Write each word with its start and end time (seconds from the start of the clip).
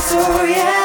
for 0.00 0.46
you. 0.46 0.79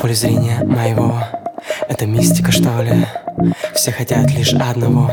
Поле 0.00 0.14
зрения 0.14 0.64
моего. 0.64 1.22
Это 1.88 2.06
мистика 2.06 2.50
что 2.50 2.80
ли? 2.82 3.06
Все 3.74 3.92
хотят 3.92 4.30
лишь 4.30 4.54
одного. 4.54 5.10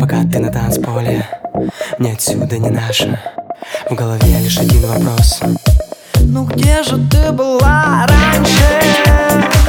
Пока 0.00 0.22
ты 0.22 0.38
на 0.38 0.52
танцполе 0.52 1.26
Мне 1.98 2.12
отсюда 2.12 2.58
не 2.58 2.70
наше. 2.70 3.20
В 3.90 3.94
голове 3.94 4.38
лишь 4.38 4.58
один 4.58 4.86
вопрос. 4.86 5.40
Ну 6.20 6.44
где 6.44 6.82
же 6.84 6.96
ты 7.08 7.32
была 7.32 8.06
раньше? 8.06 9.59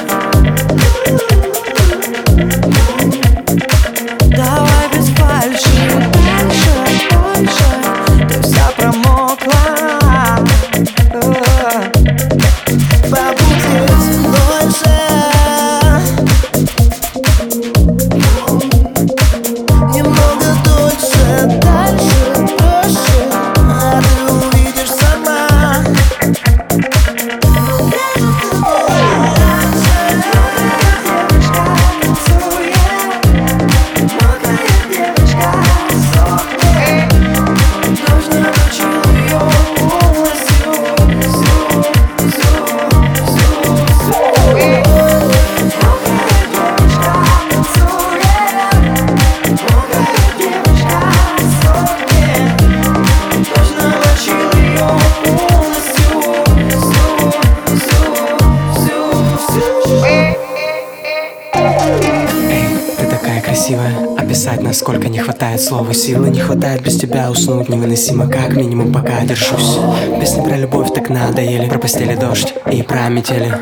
Такая 63.32 63.42
красивая. 63.42 63.94
Описать, 64.18 64.62
насколько 64.62 65.08
не 65.08 65.20
хватает 65.20 65.62
слова 65.62 65.94
Силы. 65.94 66.30
Не 66.30 66.42
хватает 66.42 66.82
без 66.82 66.98
тебя 66.98 67.32
уснуть 67.32 67.70
невыносимо. 67.70 68.28
Как 68.28 68.56
минимум 68.56 68.92
пока 68.92 69.22
держусь. 69.22 69.80
Песни 70.20 70.44
про 70.44 70.58
любовь 70.58 70.94
так 70.94 71.10
надоели. 71.10 71.70
Про 71.70 71.80
постели 71.80 72.16
дождь 72.16 72.54
и 72.70 72.82
про 72.84 73.08
метели. 73.08 73.54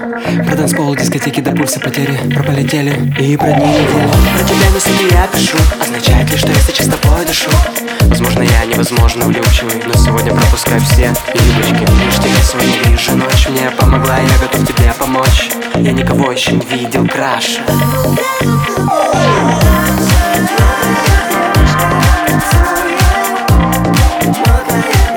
Про 0.47 0.55
танцпол, 0.55 0.95
дискотеки 0.95 1.41
до 1.41 1.51
пульса 1.51 1.79
потери. 1.79 2.17
Про 2.33 2.43
полетели 2.43 3.13
и 3.19 3.37
про 3.37 3.51
дни. 3.51 3.77
Про 4.37 4.47
тебя 4.47 4.69
мысли 4.73 4.91
я 5.11 5.27
пишу. 5.27 5.57
Означает 5.79 6.31
ли, 6.31 6.37
что 6.37 6.47
я 6.47 6.55
сейчас 6.55 6.87
с 6.87 6.89
тобой 6.89 7.25
дышу? 7.27 7.51
Возможно, 8.01 8.41
я 8.41 8.65
невозможно 8.65 9.25
влюбчивый 9.25 9.83
Но 9.85 9.93
сегодня 9.93 10.33
пропускаю 10.33 10.81
все 10.81 11.13
юбочки. 11.35 11.85
Лишь 12.05 12.15
тебя 12.15 12.41
сегодня 12.41 12.89
вижу 12.89 13.15
Ночь 13.15 13.47
мне 13.49 13.69
помогла, 13.77 14.17
я 14.17 14.47
готов 14.47 14.67
тебе 14.67 14.91
помочь 14.97 15.58
я 15.81 15.93
никого 15.93 16.31
еще 16.31 16.51
не 16.51 16.65
видел 16.65 17.07
краше 17.07 17.61
Yeah. 24.71 25.08